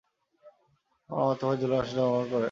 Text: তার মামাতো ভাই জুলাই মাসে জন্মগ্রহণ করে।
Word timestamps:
তার 1.09 1.17
মামাতো 1.17 1.43
ভাই 1.47 1.57
জুলাই 1.61 1.77
মাসে 1.79 1.93
জন্মগ্রহণ 1.93 2.25
করে। 2.25 2.39